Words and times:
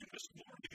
know, 0.00 0.08
our, 0.48 0.65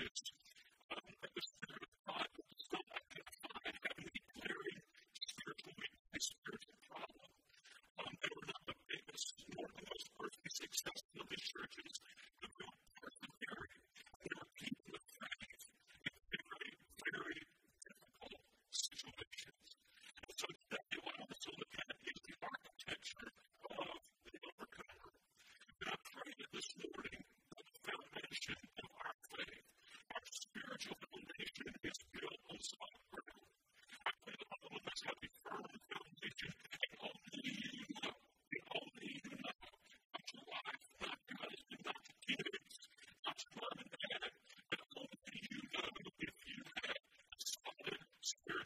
have 0.00 0.14
to 0.14 0.39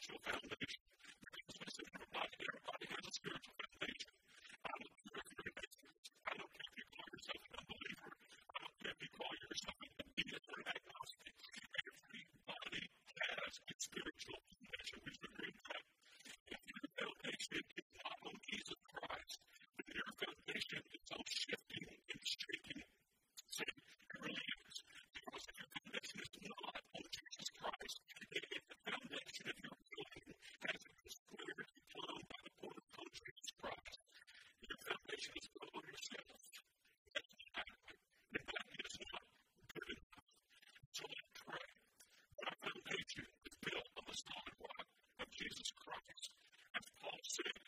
be 0.08 0.16
like, 0.50 0.63
if, 47.40 47.63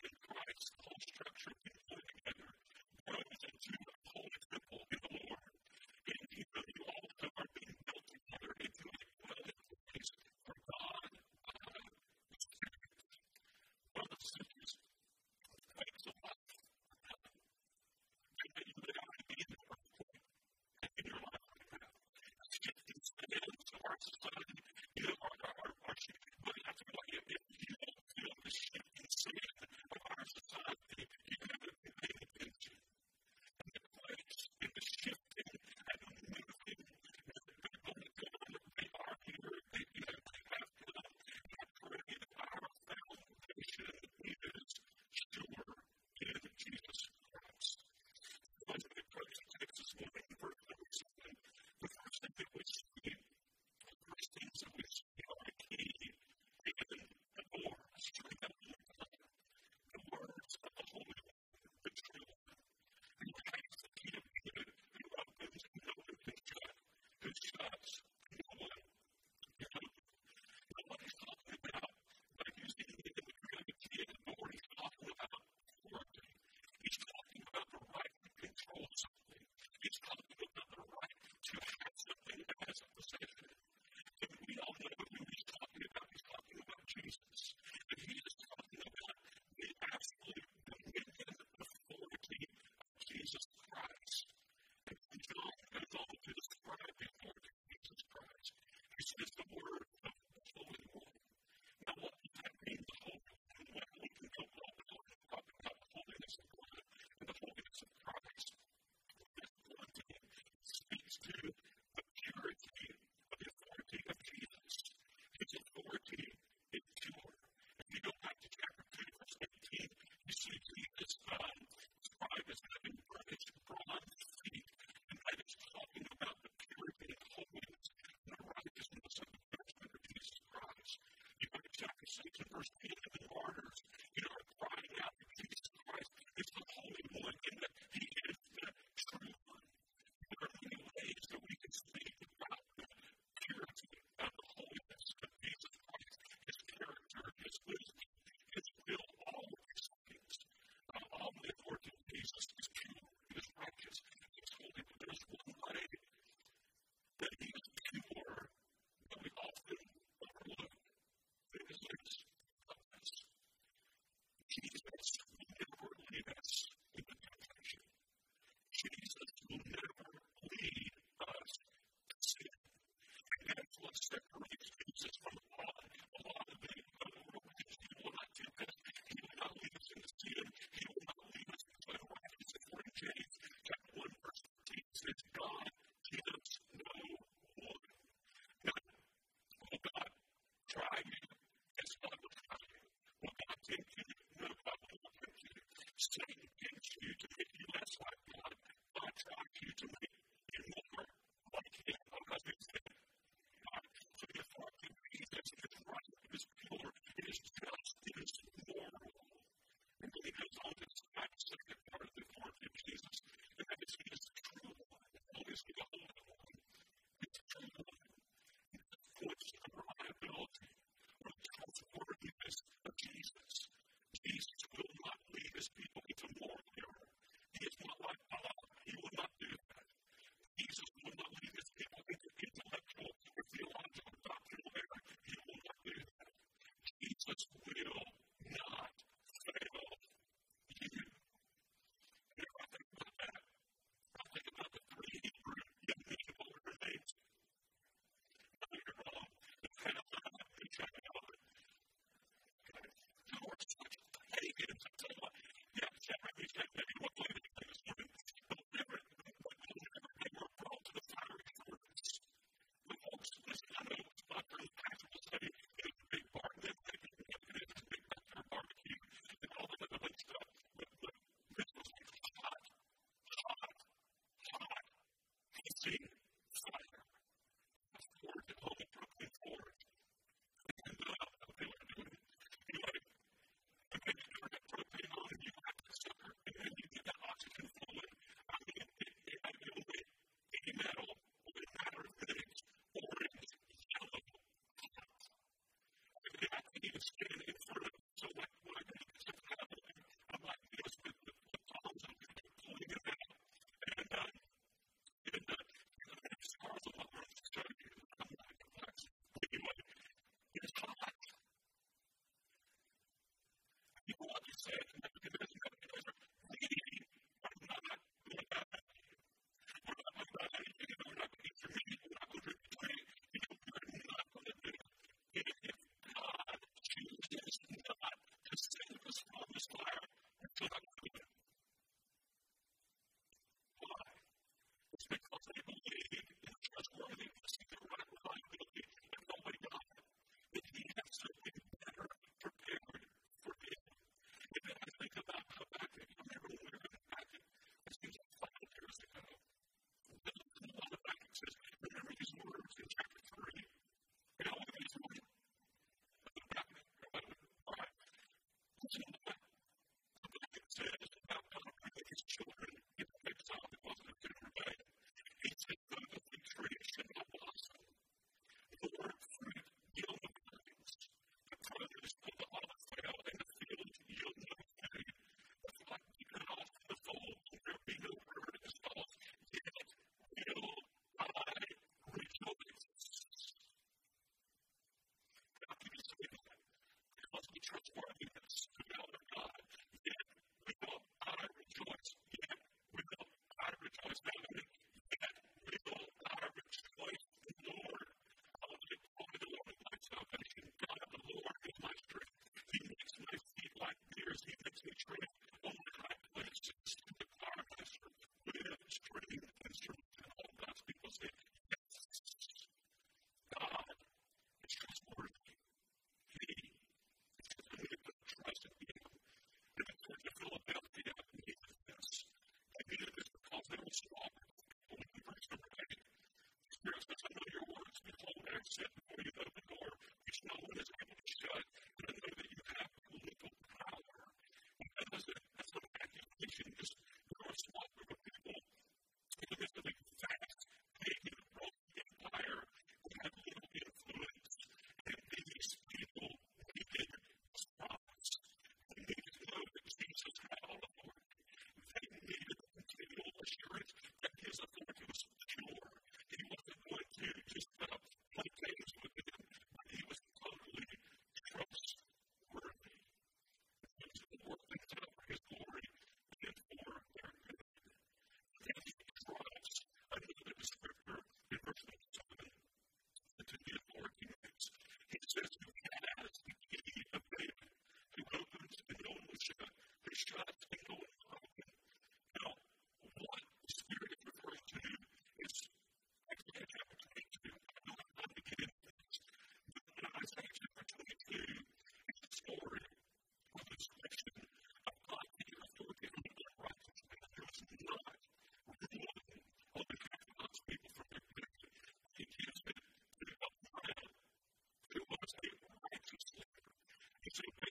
transforming 387.67 388.31
us 388.47 388.67
to 388.79 388.86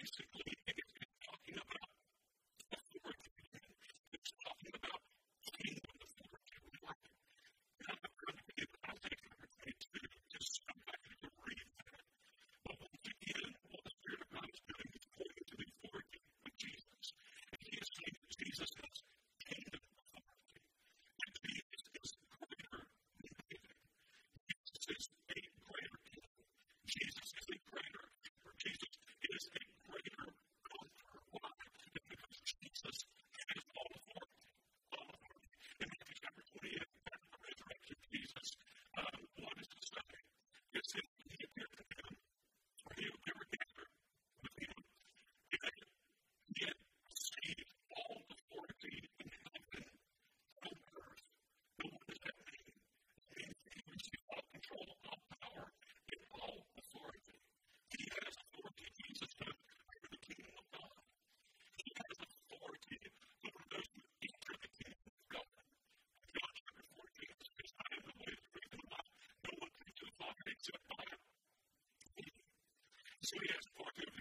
basically 0.07 0.56
So 73.27 73.35
we 73.41 73.49
have 73.51 73.59
to 73.59 73.69
talk 73.77 73.93
to 73.97 74.16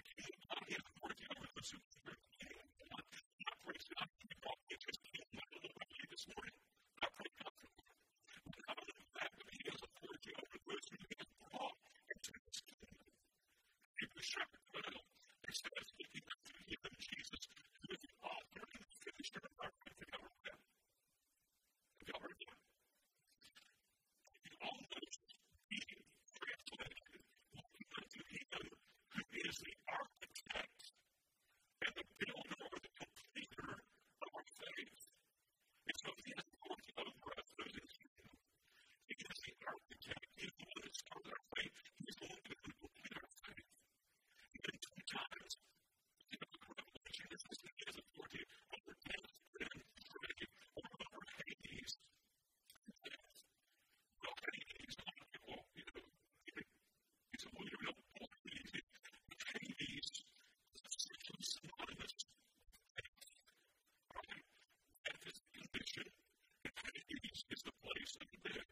things 68.06 68.30
they 68.44 68.50
can 68.52 68.60
do. 68.62 68.65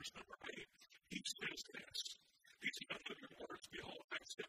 verse 0.00 0.16
number 0.16 0.40
8, 0.56 0.64
he 1.12 1.20
says 1.20 1.60
this, 1.76 2.00
These 2.64 2.80
none 2.88 3.04
of 3.04 3.20
your 3.20 3.36
words, 3.44 3.68
behold, 3.68 4.00
I 4.08 4.16
send 4.24 4.48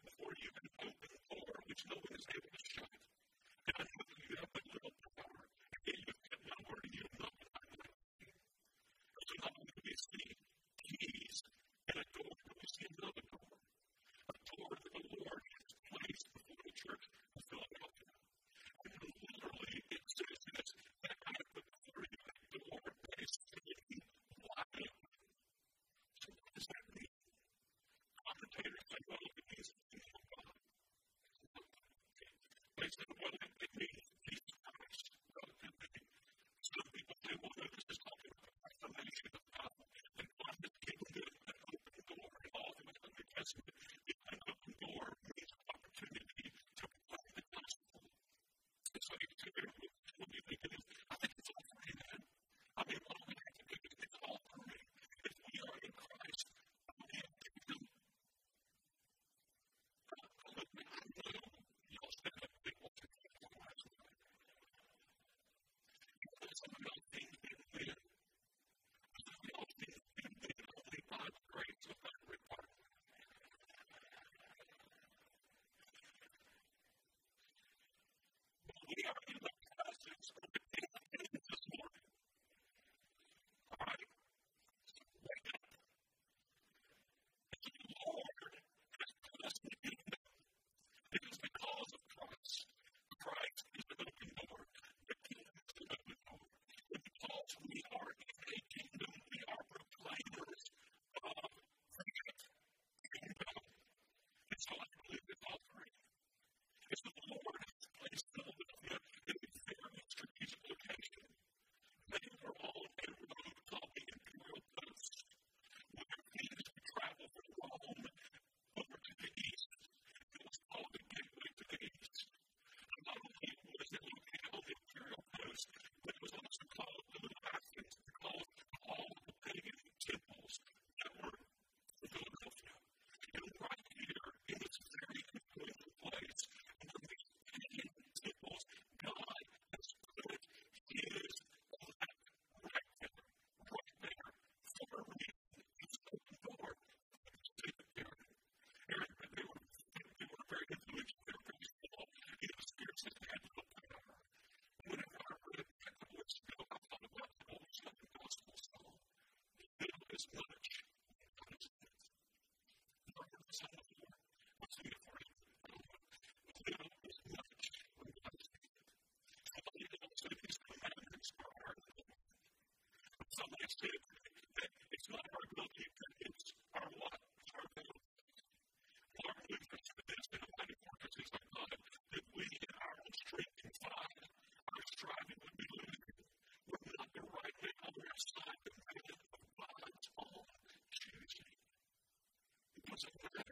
was 193.04 193.12
a 193.24 193.28
career 193.38 193.51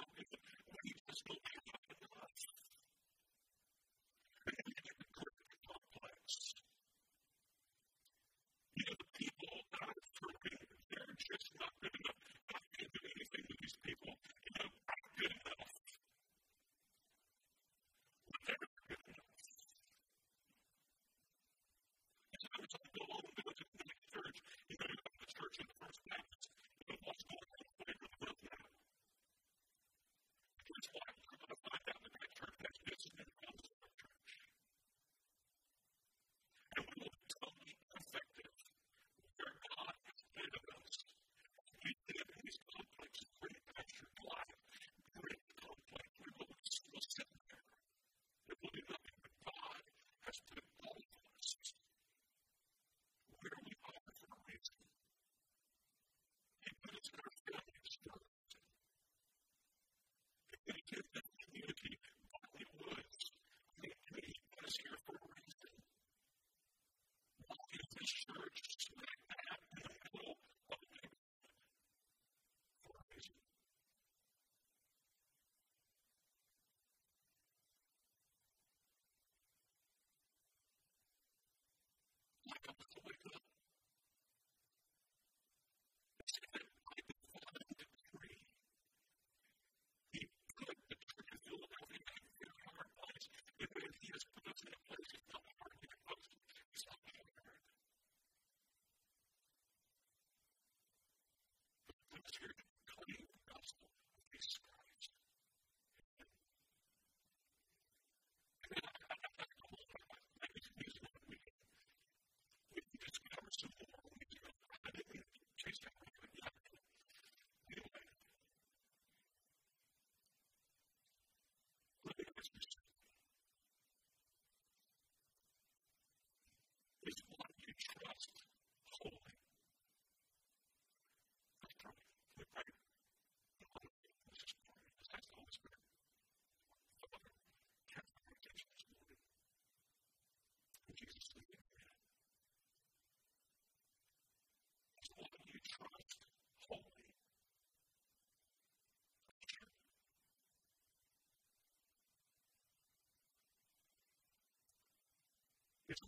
It's 94.89 95.40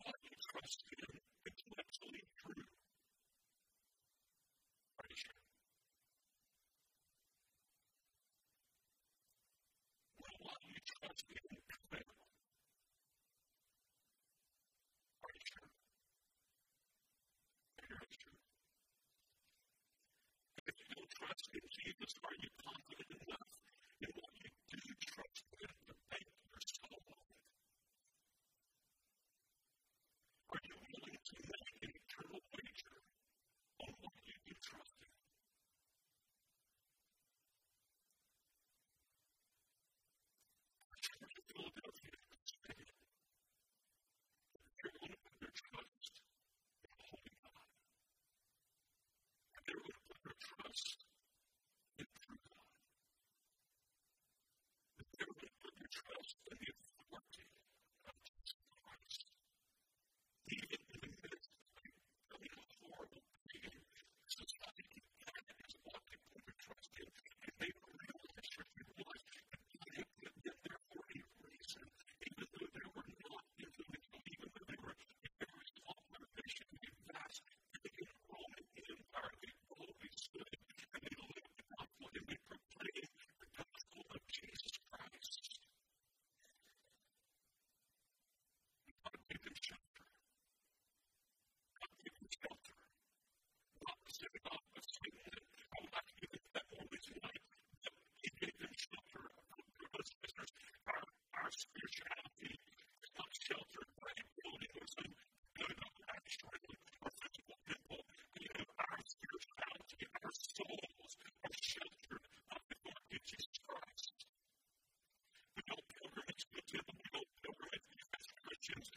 what 0.05 0.15
you 0.23 0.37
trust 0.51 0.83
in 1.45 1.52
intellectually 2.01 2.25
true. 2.41 2.82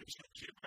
Scripture 0.09 0.66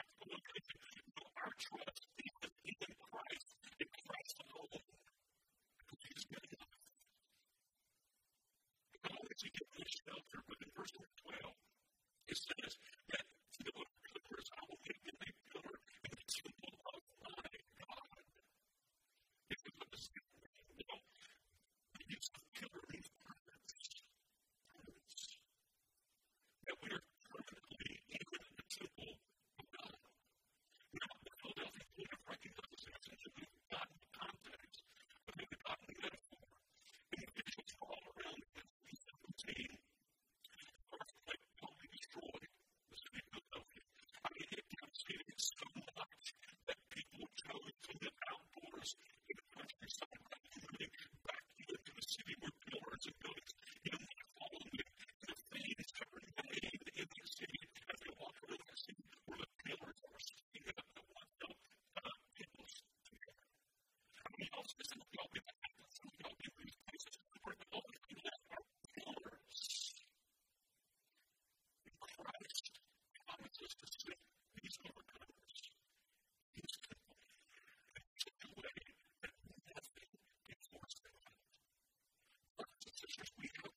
just 83.19 83.34
we 83.39 83.68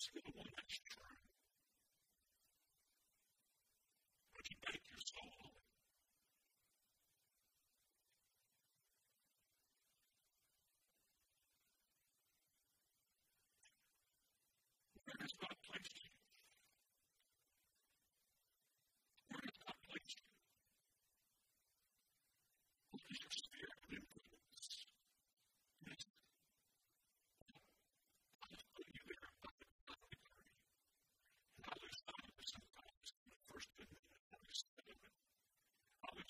was 0.00 0.08
a 0.16 0.20
good 0.24 0.36
one 0.36 0.46
actually. 0.58 0.89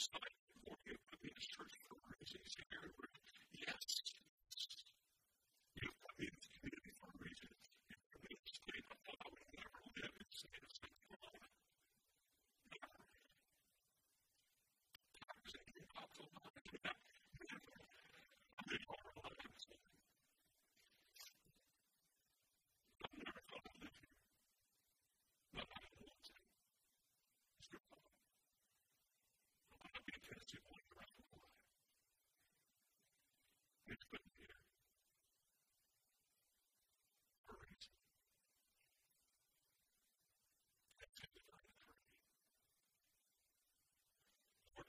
But 0.08 0.22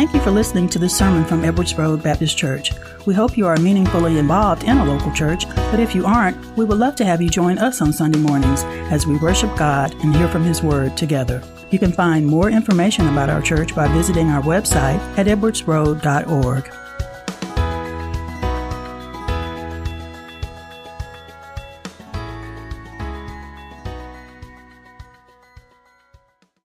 Thank 0.00 0.14
you 0.14 0.20
for 0.22 0.30
listening 0.30 0.66
to 0.70 0.78
this 0.78 0.96
sermon 0.96 1.26
from 1.26 1.44
Edwards 1.44 1.76
Road 1.76 2.02
Baptist 2.02 2.38
Church. 2.38 2.72
We 3.04 3.12
hope 3.12 3.36
you 3.36 3.46
are 3.46 3.58
meaningfully 3.58 4.16
involved 4.16 4.64
in 4.64 4.78
a 4.78 4.84
local 4.86 5.12
church, 5.12 5.46
but 5.46 5.78
if 5.78 5.94
you 5.94 6.06
aren't, 6.06 6.38
we 6.56 6.64
would 6.64 6.78
love 6.78 6.96
to 6.96 7.04
have 7.04 7.20
you 7.20 7.28
join 7.28 7.58
us 7.58 7.82
on 7.82 7.92
Sunday 7.92 8.18
mornings 8.18 8.62
as 8.90 9.06
we 9.06 9.18
worship 9.18 9.54
God 9.58 9.92
and 10.02 10.16
hear 10.16 10.26
from 10.28 10.42
His 10.42 10.62
Word 10.62 10.96
together. 10.96 11.42
You 11.68 11.78
can 11.78 11.92
find 11.92 12.26
more 12.26 12.48
information 12.48 13.08
about 13.08 13.28
our 13.28 13.42
church 13.42 13.76
by 13.76 13.88
visiting 13.88 14.30
our 14.30 14.40
website 14.40 15.00
at 15.18 15.26
edwardsroad.org. 15.26 16.72